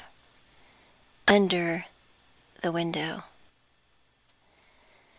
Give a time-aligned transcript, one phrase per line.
[1.27, 1.85] UNDER
[2.63, 3.23] THE WINDOW.